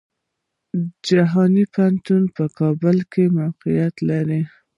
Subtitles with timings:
[1.07, 4.41] جهان پوهنتون په کابل کې موقيعت لري.